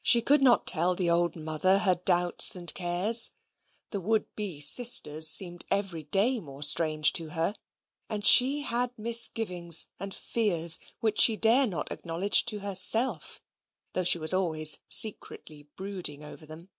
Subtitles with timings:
[0.00, 3.32] She could not tell the old mother her doubts and cares;
[3.90, 7.54] the would be sisters seemed every day more strange to her.
[8.08, 13.42] And she had misgivings and fears which she dared not acknowledge to herself,
[13.92, 16.70] though she was always secretly brooding over them.